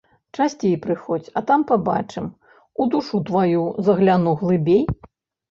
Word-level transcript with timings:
Часцей 0.35 0.71
прыходзь, 0.85 1.27
а 1.41 1.43
там 1.51 1.65
пабачым, 1.71 2.25
у 2.73 2.83
душу 2.95 3.23
тваю 3.29 3.61
загляну 3.91 4.35
глыбей. 4.43 4.83